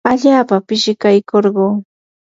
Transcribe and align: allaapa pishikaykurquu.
allaapa 0.11 0.55
pishikaykurquu. 0.67 1.67